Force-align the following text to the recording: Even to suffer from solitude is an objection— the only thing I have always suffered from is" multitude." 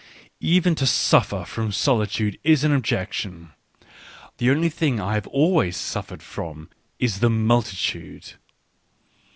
Even 0.55 0.73
to 0.73 0.87
suffer 0.87 1.45
from 1.45 1.71
solitude 1.71 2.39
is 2.43 2.63
an 2.63 2.73
objection— 2.73 3.51
the 4.39 4.49
only 4.49 4.67
thing 4.67 4.99
I 4.99 5.13
have 5.13 5.27
always 5.27 5.77
suffered 5.77 6.23
from 6.23 6.71
is" 6.97 7.21
multitude." 7.21 8.33